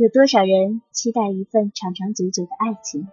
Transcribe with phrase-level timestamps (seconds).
[0.00, 3.06] 有多少人期待一份长长久久的爱情？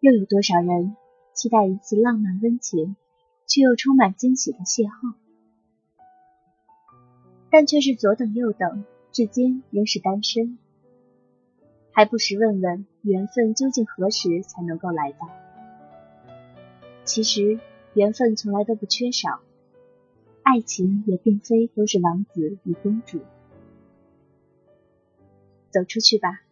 [0.00, 0.96] 又有多少人
[1.34, 2.96] 期待一次浪漫温情
[3.46, 5.12] 却又充满惊喜的邂逅？
[7.50, 10.56] 但却是左等右等，至今仍是单身，
[11.92, 15.28] 还不时问问缘分究竟何时才能够来到？
[17.04, 17.60] 其实
[17.92, 19.42] 缘分从来都不缺少，
[20.42, 23.20] 爱情也并非都是王子与公主。
[25.70, 26.42] 走出去吧，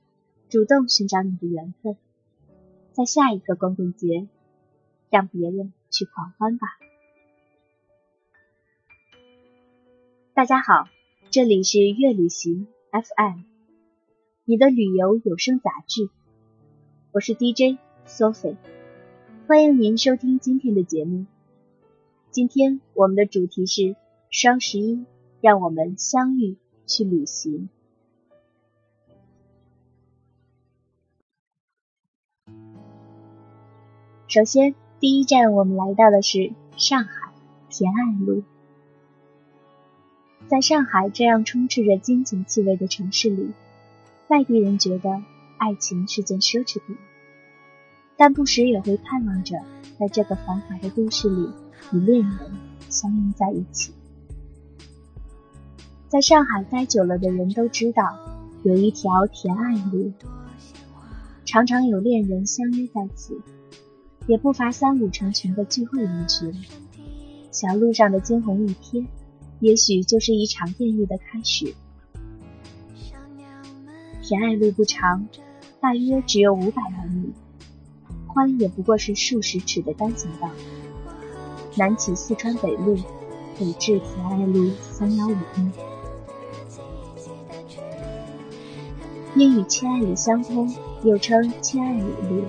[0.49, 1.97] 主动寻找你的缘分，
[2.93, 4.29] 在下一个光棍节，
[5.11, 6.69] 让别人去狂欢吧。
[10.35, 10.89] 大家好，
[11.31, 13.41] 这里是月旅行 FM，
[14.45, 16.09] 你的旅游有声杂志，
[17.11, 17.77] 我是 DJ
[18.07, 18.55] Sophie，
[19.49, 21.27] 欢迎您收听今天的节目。
[22.31, 23.97] 今天我们的主题是
[24.31, 25.05] 双十一，
[25.41, 27.69] 让我们相遇去旅行。
[34.29, 37.33] 首先，第一站我们来到的是上海
[37.71, 38.43] 田爱路。
[40.49, 43.53] 在上海这样充斥着金钱气味的城市里，
[44.29, 45.23] 外地人觉得
[45.57, 46.99] 爱情是件奢侈品，
[48.19, 49.57] 但不时也会盼望着
[49.99, 51.49] 在这个繁华的都市里
[51.95, 52.39] 与恋人
[52.91, 53.95] 相拥在一起。
[56.09, 58.19] 在上海待久了的人都知道，
[58.63, 60.13] 有一条田爱路，
[61.47, 63.41] 常常有恋人相约在此，
[64.29, 66.55] 也不乏三五成群的聚会人群。
[67.51, 69.05] 小路上的惊鸿一瞥。
[69.61, 71.75] 也许就是一场艳遇的开始。
[74.23, 75.27] 田爱路不长，
[75.81, 77.33] 大约只有五百来米，
[78.29, 80.49] 宽也不过是数十尺的单行道。
[81.75, 82.97] 南起四川北路，
[83.59, 85.71] 北至田爱路三幺五一。
[89.35, 92.45] 因与千爱里相通，又称千爱里路，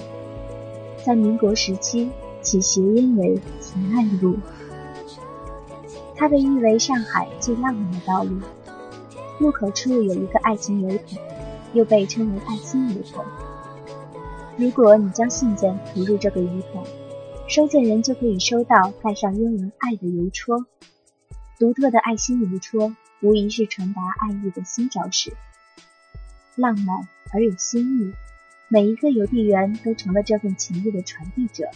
[1.10, 2.08] 在民国时期
[2.40, 4.38] 起谐音为田爱路。
[6.16, 8.40] 它被誉为上海最浪漫的道路。
[9.40, 11.18] 路口处有一个爱情邮筒，
[11.74, 13.26] 又被称为爱心邮筒。
[14.56, 16.86] 如果你将信件投入这个邮筒，
[17.48, 20.68] 收件人就可以收到盖上英文“爱”的邮戳。
[21.58, 25.34] 独特的爱心邮戳，无疑是传达爱意的新招式。
[26.56, 28.14] 浪漫而有新意，
[28.72, 31.70] 每一个邮递员都成了这份情谊的传递者。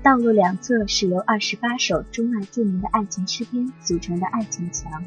[0.00, 5.04] 道路两侧是由二十八首中外著名的爱情诗篇组成的爱情墙，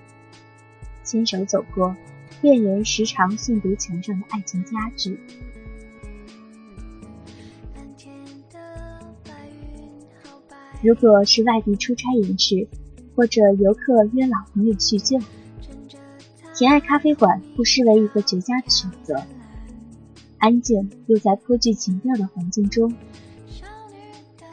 [1.06, 1.96] 牵手走过，
[2.42, 5.20] 恋人时常诵读墙上的爱情佳句。
[10.82, 12.68] 如果是外地出差人士，
[13.16, 15.18] 或者游客约老朋友叙旧，
[16.54, 19.26] 甜爱咖啡馆不失为一个绝佳的选择。
[20.46, 22.94] 安静又在颇具情调的环境中。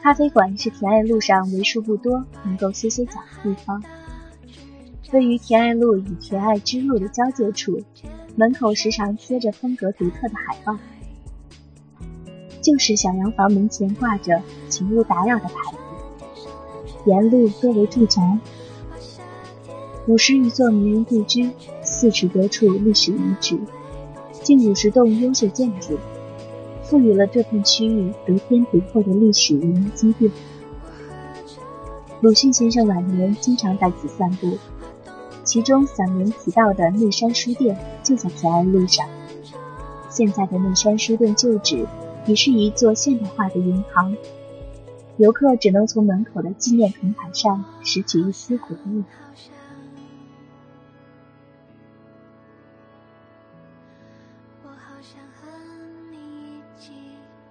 [0.01, 3.83] 咖啡馆是田爱路上为数不多能够歇歇脚的地方。
[5.11, 7.79] 位于田爱路与田爱之路的交界处，
[8.35, 10.79] 门口时常贴着风格独特的海报。
[12.59, 16.49] 旧式小洋房门前挂着“请勿打扰”的牌子，
[17.05, 18.39] 沿路多为住宅。
[20.07, 21.51] 五十余座名人故居，
[21.83, 23.59] 四十多处历史遗址，
[24.43, 25.97] 近五十栋优秀建筑。
[26.83, 30.29] 赋予了这片区域得天独厚的历史文明积淀。
[32.19, 34.57] 鲁迅先生晚年经常在此散步，
[35.43, 39.07] 其中散文提到的内山书店就在田安路上。
[40.09, 41.87] 现在的内山书店旧址
[42.27, 44.15] 已是一座现代化的银行，
[45.17, 49.03] 游客只能从门口的纪念铜牌上拾取一丝回忆。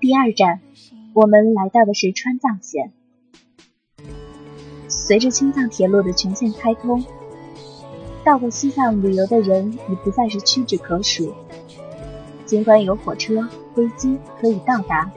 [0.03, 0.59] 第二站，
[1.15, 2.91] 我们来到的是川藏线。
[4.89, 7.05] 随着青藏铁路的全线开通，
[8.25, 11.33] 到过西藏旅游的人已不再是屈指可数。
[12.45, 15.13] 尽管有火车、飞机可以到达，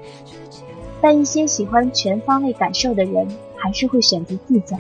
[1.01, 4.77] 但一些喜欢全方位感受的人还是会选择自驾。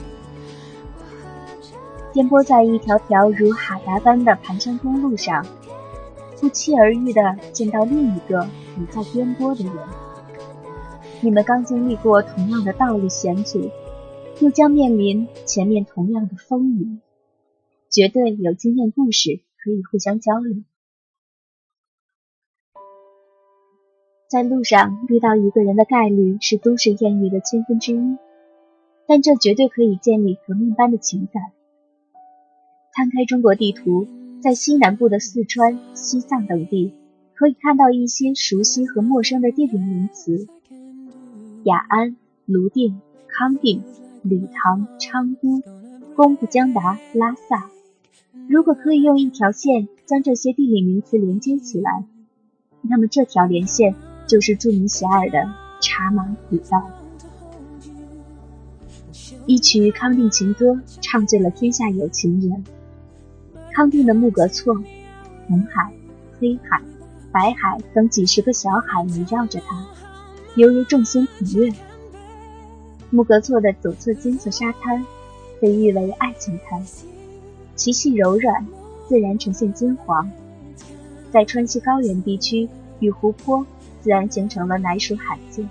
[2.13, 5.43] 颠簸在一条条如哈达般的盘山公路上，
[6.45, 8.47] 不期而遇的见到另一个。
[8.77, 9.73] 你在颠簸的人，
[11.21, 13.71] 你们刚经历过同样的道路险阻，
[14.41, 16.99] 又将面临前面同样的风雨，
[17.89, 20.61] 绝对有经验故事可以互相交流。
[24.29, 28.17] 在路上遇到一个人的概率是都市艳遇的千分之一，
[29.07, 31.41] 但这绝对可以建立革命般的情感。
[32.93, 34.07] 摊开中国地图。
[34.45, 36.93] 在西南部的四川、西藏等地，
[37.33, 40.47] 可以看到一些熟悉和陌生的地理名词：
[41.63, 42.15] 雅安、
[42.45, 43.81] 泸定、康定、
[44.21, 45.63] 理塘、昌都、
[46.15, 47.71] 工布江达、拉萨。
[48.47, 52.05] 如果可以用一条线将这些地理名词连接起来，
[52.83, 53.95] 那么这条连线
[54.27, 55.51] 就是著名遐迩的
[55.81, 56.87] 茶马古道。
[59.47, 62.63] 一曲康定情歌，唱醉了天下有情人。
[63.75, 64.73] 康定的木格措，
[65.49, 65.91] 红海、
[66.39, 66.81] 黑海、
[67.29, 69.85] 白海等几十个小海围绕着它，
[70.55, 71.73] 犹如众星捧月。
[73.09, 75.05] 木格措的左侧金色沙滩，
[75.59, 76.81] 被誉为爱情滩。
[77.75, 78.65] 其细柔软，
[79.09, 80.31] 自然呈现金黄。
[81.29, 82.69] 在川西高原地区
[83.01, 83.67] 与湖泊，
[84.01, 85.67] 自然形成了乃属罕见。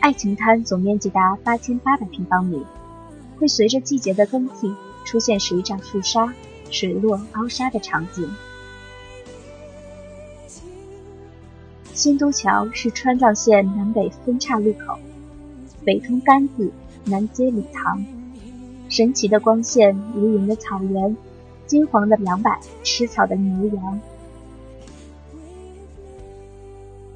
[0.00, 2.64] 爱情滩总面积达八千八百平方米，
[3.38, 4.74] 会随着季节的更替
[5.04, 6.32] 出现水涨覆沙、
[6.70, 8.28] 水落凹沙的场景。
[11.92, 14.98] 新都桥是川藏线南北分岔路口，
[15.84, 16.70] 北通甘孜，
[17.04, 18.04] 南接理塘。
[18.88, 21.16] 神奇的光线，如云的草原，
[21.66, 24.00] 金黄的两百吃草的牛羊，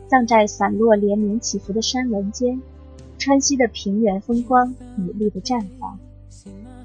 [0.09, 2.63] 藏寨散落连绵起伏的山峦间，
[3.19, 5.99] 川西的平原风光美丽的绽放，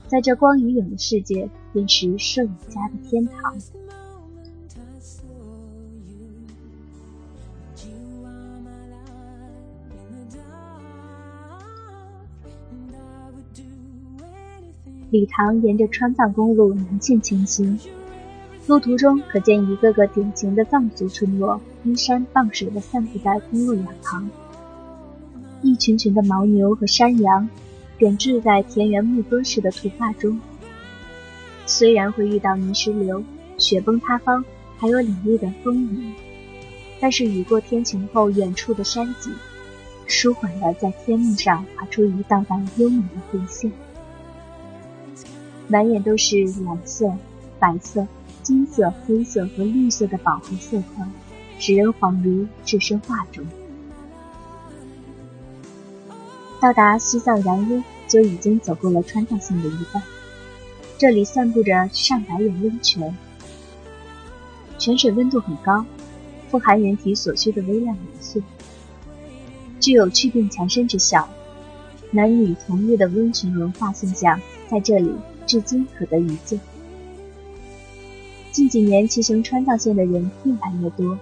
[0.07, 3.55] 在这光与影的世界，便是摄影家的天堂。
[15.09, 17.79] 李唐沿着川藏公路南进前行，
[18.65, 24.27] 路途中可见一个个典型的藏族村落，依山傍水地散布在公路两旁。
[25.61, 27.47] 一群群的牦牛和山羊，
[27.99, 30.39] 点缀在田园牧歌式的图画中。
[31.65, 33.23] 虽然会遇到泥石流、
[33.57, 34.43] 雪崩塌方，
[34.77, 36.13] 还有凛冽的风雨，
[36.99, 39.31] 但是雨过天晴后，远处的山脊，
[40.05, 43.71] 舒缓地在天幕上划出一道道优美的弧线。
[45.67, 47.13] 满眼都是蓝色、
[47.59, 48.05] 白色、
[48.41, 51.07] 金色、灰色和绿色的饱和色块，
[51.57, 53.45] 使人恍如置身画中。
[56.59, 60.03] 到达西藏然乌，就已经走过了川藏线的一半。
[61.03, 63.13] 这里散布着上百眼温泉，
[64.79, 65.85] 泉水温度很高，
[66.49, 68.41] 富含人体所需的微量元素，
[69.81, 71.27] 具有祛病强身之效。
[72.11, 74.39] 男女同浴的温泉文化现象
[74.69, 75.13] 在这里。
[75.45, 76.57] 至今可得一见。
[78.53, 81.19] 近几年骑行川藏线的人越来越多，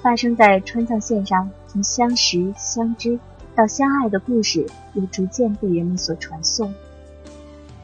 [0.00, 3.18] 发生在川藏线上从相识、相知
[3.56, 4.64] 到相爱的故事
[4.94, 6.72] 也逐渐被人们所传颂。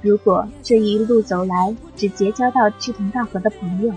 [0.07, 3.93] 如果这一路走来只结交到志同道合的朋友，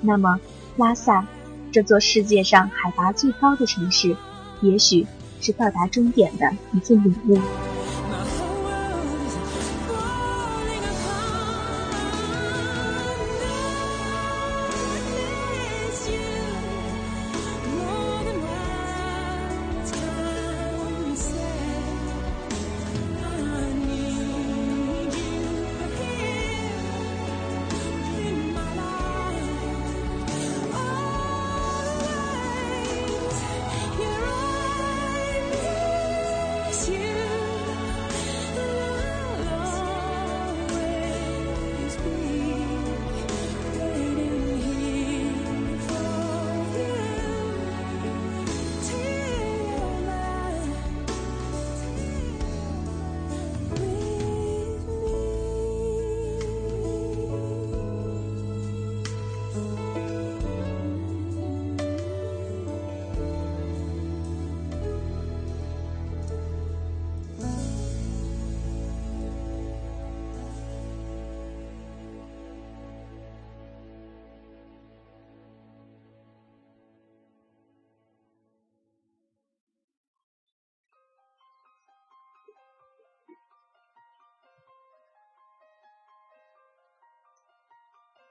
[0.00, 0.40] 那么
[0.76, 1.24] 拉萨
[1.70, 4.16] 这座世界上海拔最高的城市，
[4.60, 5.06] 也许
[5.40, 7.38] 是到达终点的一份礼物。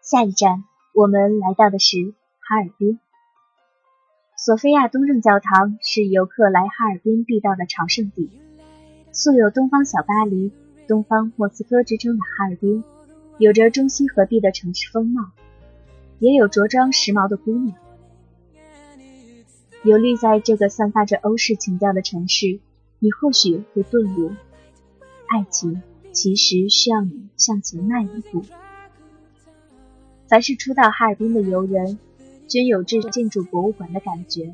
[0.04, 3.00] 下一站，我们来到的是哈尔滨。
[4.36, 8.30] 索菲亚东正教堂是游客来哈尔滨必到的朝圣地。
[9.14, 10.52] 素有“东方小巴黎
[10.90, 12.84] ”“东方莫斯科”之称的哈尔滨，
[13.38, 15.32] 有着中西合璧的城市风貌，
[16.20, 17.78] 也有着装时髦的姑娘。
[19.84, 22.60] 游历在这个散发着欧式情调的城市，
[23.00, 24.32] 你或许会顿悟：
[25.30, 25.82] 爱情
[26.12, 28.44] 其实需要你向前迈一步。
[30.34, 32.00] 凡是初到哈尔滨的游人，
[32.48, 34.52] 均有这建筑博物馆的感觉。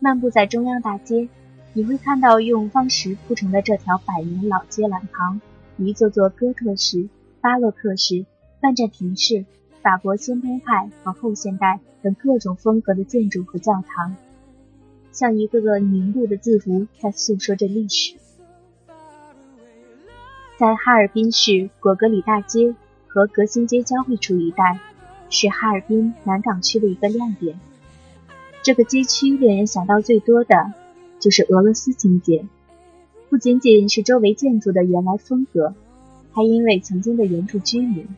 [0.00, 1.28] 漫步在中央大街，
[1.72, 5.40] 你会看到用方石铺成的这条百年老街栏旁，
[5.76, 7.08] 一座座哥特式、
[7.40, 8.26] 巴洛克式、
[8.60, 9.44] 半占庭式、
[9.82, 14.16] 法国先锋派和后现代等各种风格的建筑和教堂，
[15.12, 18.16] 像一个个凝固的字符，在诉说着历史。
[20.58, 22.74] 在哈尔滨市果戈里大街。
[23.12, 24.78] 和革新街交汇处一带，
[25.28, 27.60] 是哈尔滨南岗区的一个亮点。
[28.62, 30.72] 这个街区令人想到最多的，
[31.20, 32.46] 就是俄罗斯情节。
[33.28, 35.74] 不仅仅是周围建筑的原来风格，
[36.32, 38.08] 还因为曾经的原住居民，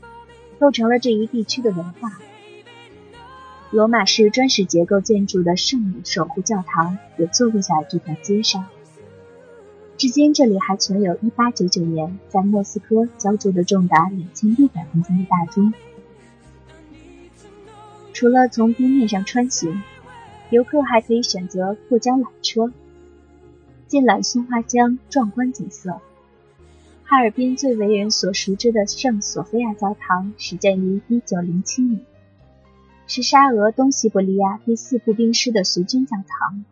[0.60, 2.12] 构成了这一地区的文化。
[3.70, 8.66] 罗马式砖石结构建筑的圣母守护教堂也坐落在这条街上。
[9.96, 15.72] 至今，这里还存有1899年在莫斯科浇筑的重达2600公斤的大钟。
[18.12, 19.82] 除了从冰面上穿行，
[20.50, 22.72] 游客还可以选择过江缆车，
[23.86, 26.00] 尽览松花江壮观景色。
[27.04, 32.00] 哈尔滨最为人所熟知的圣索菲亚教堂始建于1907年，
[33.06, 36.64] 是沙俄东西伯利亚第四步兵师的随军教堂。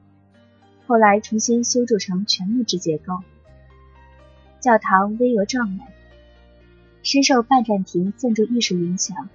[0.87, 3.19] 后来重新修筑成全木质结构，
[4.61, 5.81] 教堂巍峨壮美，
[7.03, 9.29] 深受拜占庭建筑艺术影响，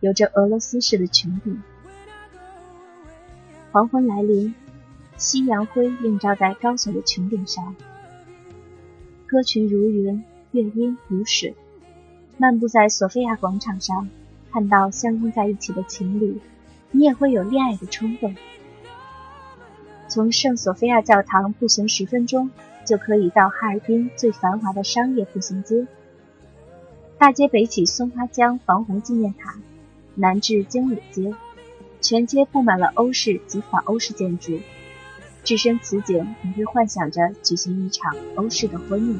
[0.00, 1.62] 有着俄罗斯式的穹顶。
[3.72, 4.54] 黄昏来临，
[5.16, 7.76] 夕阳辉映照在高耸的穹顶上，
[9.26, 11.54] 歌群如云，乐音如水。
[12.38, 14.08] 漫步在索菲亚广场上，
[14.50, 16.38] 看到相拥在一起的情侣，
[16.90, 18.34] 你也会有恋爱的冲动。
[20.16, 22.50] 从圣索菲亚教堂步行十分钟，
[22.86, 25.86] 就可以到哈尔滨最繁华的商业步行街。
[27.18, 29.58] 大街北起松花江防洪纪念塔，
[30.14, 31.34] 南至经纬街，
[32.00, 34.58] 全街布满了欧式及仿欧式建筑。
[35.44, 39.18] 置身此景，你会幻想着举行一场欧式的婚礼。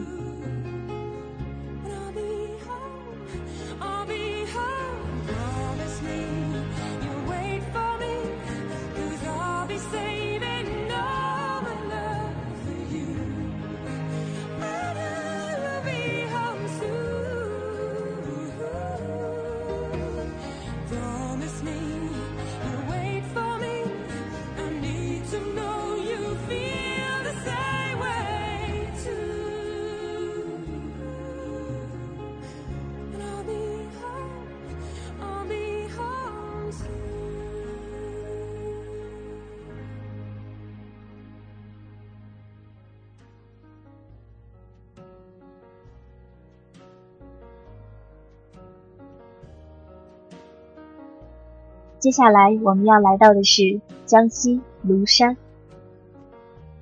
[51.99, 55.37] 接下来我们要来到的是江西庐山，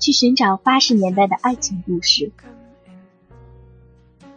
[0.00, 2.32] 去寻找八十年代的爱情故事。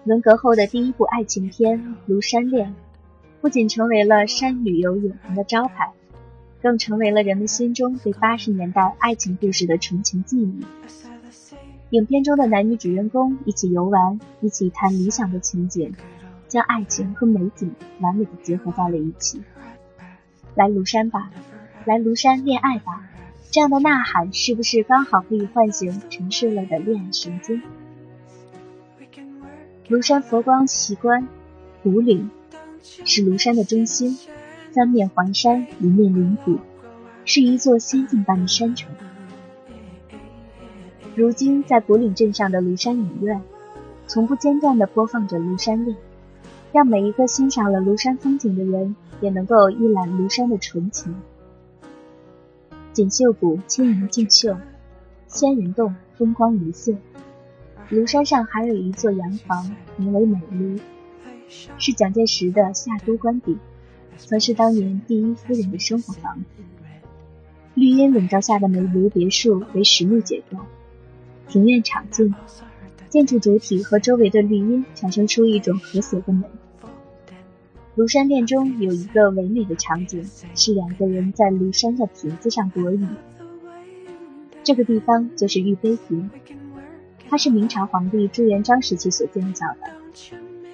[0.05, 2.69] 文革后的第一部爱情片《庐山恋》，
[3.41, 5.91] 不仅成为了山旅游永恒的招牌，
[6.62, 10.63] 更成为了人们心中对八十年代爱情故事的纯情记忆。
[11.89, 15.91] 影片中的男女主人公一起游玩，一起谈理想的情景，
[16.48, 19.41] 将爱情和美景完美的结合在了一起。
[20.58, 21.30] 来庐山吧，
[21.86, 23.08] 来庐山恋爱吧，
[23.52, 27.62] 这样的呐喊是不是刚好可以唤醒沉睡了的恋爱神经？
[29.88, 31.28] 庐山佛光奇观，
[31.84, 32.32] 古岭
[32.82, 34.18] 是庐山的中心，
[34.72, 36.58] 三面环山，一面临谷，
[37.24, 38.90] 是一座仙境般的山城。
[41.14, 43.44] 如今在古岭镇上的庐山影院，
[44.08, 45.96] 从不间断地播放着《庐山恋》，
[46.72, 48.96] 让每一个欣赏了庐山风景的人。
[49.22, 51.16] 也能够一览庐山的纯情。
[52.94, 54.58] 锦绣谷轻盈竞秀，
[55.28, 56.94] 仙人洞风光一色。
[57.90, 60.80] 庐山上还有一座洋房，名为美庐，
[61.78, 63.58] 是蒋介石的夏都官邸，
[64.18, 66.44] 曾是当年第一夫人的生活房。
[67.76, 70.58] 绿荫笼罩下的美庐别墅为实木结构，
[71.48, 72.34] 庭院敞净，
[73.10, 76.46] 建筑主体和周围的绿荫产生出一种和谐的美。
[77.98, 80.24] 庐山恋中有一个唯美的场景，
[80.54, 83.08] 是两个人在庐山的亭子上躲雨。
[84.63, 86.30] 这个地方就是玉碑亭，
[87.27, 89.89] 它是明朝皇帝朱元璋时期所建造的，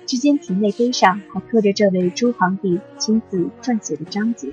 [0.06, 4.50] 至今亭内碑上还刻着这位朱皇帝亲自撰写的章节。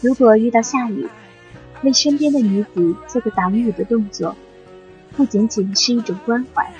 [0.00, 1.08] 如果遇到下雨，
[1.82, 4.36] 为身边的女子做个挡雨的动作，
[5.16, 6.72] 不仅仅是一种关怀，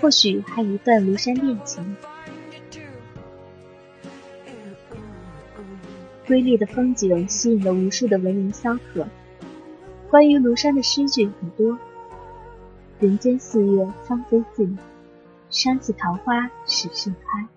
[0.00, 1.94] 或许还有一段庐山恋情。
[6.28, 9.08] 瑰丽的风景吸引了无数的文人骚客。
[10.10, 11.78] 关于庐山的诗句很多
[13.00, 14.76] ：“人间四月芳菲尽，
[15.48, 17.48] 山寺桃花始盛开。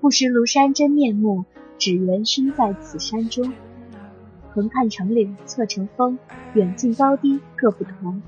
[0.00, 1.44] 不识庐山真面目，
[1.78, 3.52] 只缘身在此山中。
[4.52, 6.18] 横看成岭侧成峰，
[6.54, 8.20] 远近高低各不同。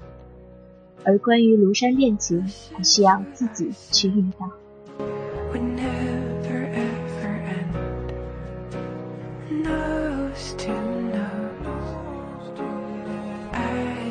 [1.02, 2.40] 而关于庐山恋情，
[2.72, 4.48] 还需要自己去遇到。”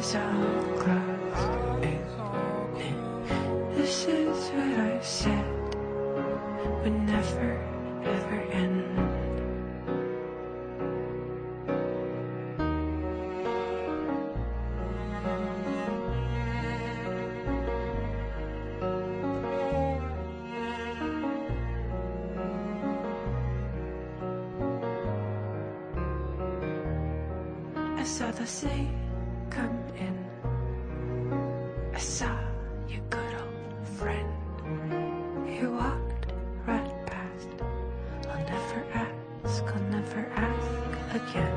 [0.01, 0.19] 我想
[41.13, 41.51] again.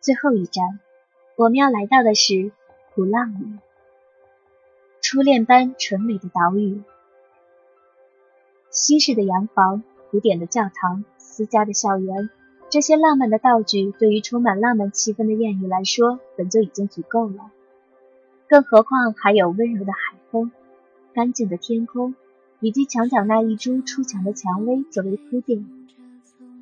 [0.00, 0.78] 最后一站，
[1.34, 2.52] 我们要来到的是
[2.94, 3.58] 鼓浪屿。
[5.00, 6.80] 初恋般纯美的岛屿，
[8.70, 12.30] 西式的洋房、古典的教堂、私家的校园，
[12.70, 17.50] 这些浪漫的道具，对于充满浪漫气氛的艳遇来说，本就已经足够了。
[18.48, 20.52] 更何况还有温柔的海风、
[21.12, 22.14] 干净的天空，
[22.60, 25.66] 以及墙角那一株出墙的蔷薇作为铺垫，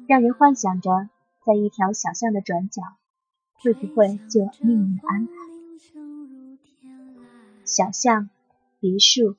[0.06, 1.08] 让人幻想着
[1.44, 2.82] 在一条小巷的转角。
[3.62, 5.32] 会不会就有命运的安排？
[7.64, 8.28] 小巷、
[8.78, 9.36] 别墅、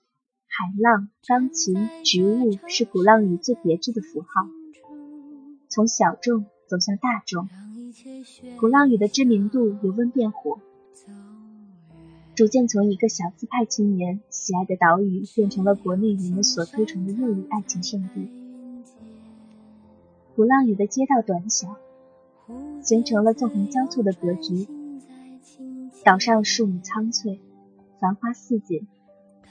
[0.57, 4.27] 海浪、钢琴、植物，是鼓浪屿最别致的符号。
[5.67, 7.49] 从小众走向大众，
[8.57, 10.59] 鼓浪屿的知名度由温变火，
[12.35, 18.29] 逐渐从一个小资派青年喜爱的岛屿，变成了国内人们所推崇的热语爱情圣地。
[20.35, 21.75] 鼓浪屿的街道短小。
[22.83, 24.67] 形成了纵横交错的格局。
[26.03, 27.39] 岛上树木苍翠，
[27.99, 28.87] 繁花似锦，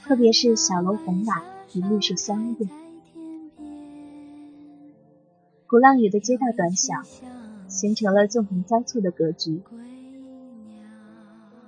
[0.07, 2.69] 特别是小楼红瓦与绿树相映。
[5.67, 7.01] 鼓浪屿的街道短小，
[7.67, 9.63] 形成了纵横交错的格局。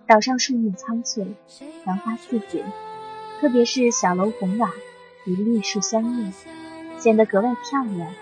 [0.05, 1.25] 岛上树木苍翠，
[1.83, 2.63] 繁花似锦，
[3.41, 4.71] 特别是小楼红瓦
[5.25, 6.31] 与绿树相映，
[6.99, 8.13] 显得格外漂亮。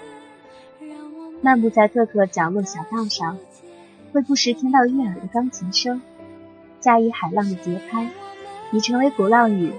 [1.42, 3.38] 漫步在各个角落小道上，
[4.14, 6.02] 会不时听到悦耳的钢琴声，
[6.80, 8.10] 驾驭海浪的节拍，
[8.72, 9.74] 已成为鼓浪屿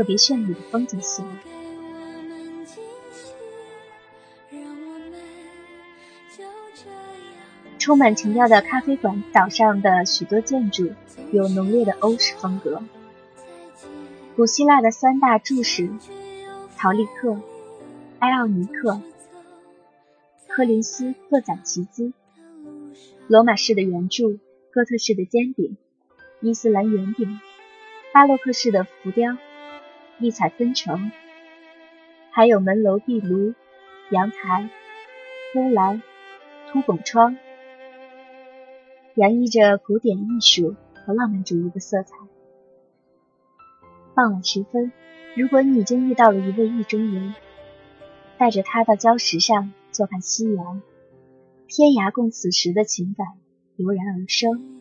[0.00, 1.26] 特别绚丽的风景线。
[7.78, 10.90] 充满情调的咖啡馆，岛上的许多建筑
[11.32, 12.82] 有浓烈的欧式风格。
[14.36, 15.90] 古希腊的三大柱石：
[16.78, 17.38] 陶丽克、
[18.20, 19.02] 埃奥尼克。
[20.48, 22.14] 柯林斯各展其姿，
[23.28, 24.38] 罗马式的圆柱，
[24.72, 25.76] 哥特式的尖顶，
[26.40, 27.38] 伊斯兰圆顶，
[28.14, 29.36] 巴洛克式的浮雕，
[30.20, 31.10] 异彩纷呈，
[32.30, 33.54] 还有门楼壁炉、
[34.10, 34.68] 阳台、
[35.52, 36.02] 波栏、
[36.68, 37.36] 凸拱窗，
[39.14, 42.14] 洋溢着古典艺术和浪漫主义的色彩。
[44.14, 44.92] 傍晚时分，
[45.36, 47.34] 如果你已经遇到了一位意中人，
[48.36, 49.72] 带着他到礁石上。
[49.92, 50.80] 坐看夕阳，
[51.66, 53.26] 天涯共此时的情感
[53.74, 54.79] 油然而生。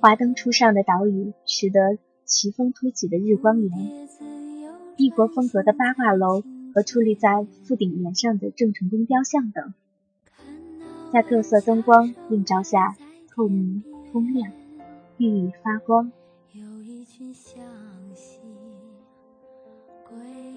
[0.00, 4.08] 华灯初上的岛屿，使得奇峰突起的日光岩、
[4.96, 6.42] 异国风格的八卦楼
[6.74, 9.72] 和矗立在富顶岩上的郑成功雕像等，
[11.12, 12.96] 在各色灯光映照下，
[13.34, 13.82] 透明
[14.12, 14.52] 通亮，
[15.16, 16.12] 熠熠发光。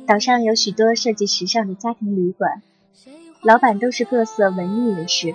[0.05, 2.61] 岛上有许多设计时尚的家庭旅馆，
[3.41, 5.33] 老板都是各色文艺人士。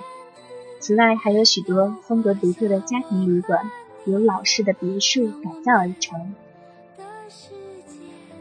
[0.79, 3.71] 此外，还有许多风格独特的家庭旅馆，
[4.05, 6.35] 由老式的别墅改造而成。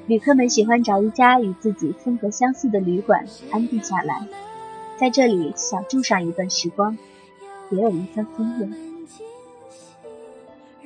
[0.07, 4.27] 旅客们喜欢找一家与自己风格相似的旅馆安定下来，
[4.97, 6.97] 在这里小住上一段时光，
[7.71, 8.69] 别有一番风味。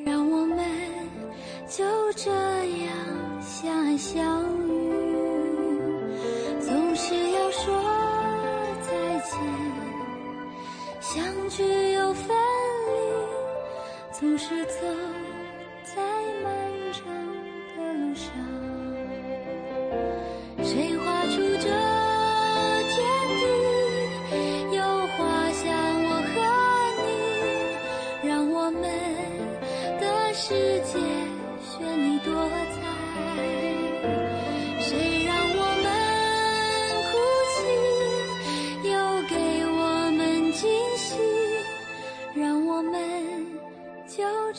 [0.04, 0.64] 让我们
[1.68, 4.78] 就这样相爱相遇。
[7.00, 7.72] 是要说
[8.82, 9.38] 再见，
[11.00, 12.36] 相聚又分，
[14.18, 14.80] 总是走
[15.84, 16.02] 在
[16.42, 16.52] 漫
[16.92, 17.04] 长
[17.76, 18.26] 的路上。
[20.60, 21.68] 谁画出这
[22.88, 22.96] 天
[23.38, 23.42] 地，
[24.74, 25.16] 又画
[25.52, 25.62] 下
[26.02, 26.36] 我和
[26.98, 27.06] 你，
[28.28, 28.82] 让我们
[30.00, 30.04] 的
[30.34, 30.48] 世
[30.80, 30.98] 界
[31.62, 32.34] 绚丽多
[32.74, 32.76] 彩。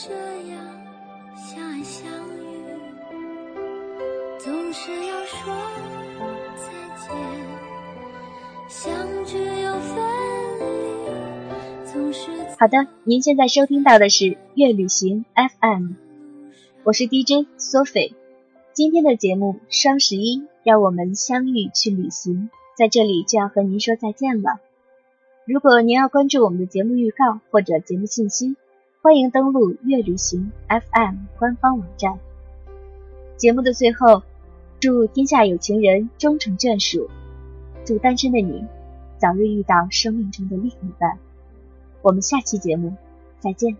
[0.02, 0.58] 这样
[1.36, 2.42] 相爱相遇。
[4.38, 5.54] 总是要说
[6.56, 7.12] 再见，
[8.70, 9.98] 相聚又分
[10.62, 15.96] 离，总是好的，您现在收听到的是乐旅行 FM，
[16.86, 18.14] 我是 DJ Sophie。
[18.72, 24.62] 今天的节目双十一，让我们相遇去旅行，在这里就要和您说再见了。
[25.44, 28.56] 如果您要关注我们的节目预告或者节目信息，
[29.02, 32.20] 欢迎登录月旅行 FM 官方网站。
[33.38, 34.24] 节目的最后，
[34.82, 37.10] 祝天下有情人终成眷属，
[37.86, 38.66] 祝单身的你
[39.18, 41.18] 早日遇到生命中的另一半。
[42.02, 42.94] 我们下期节目
[43.40, 43.78] 再见。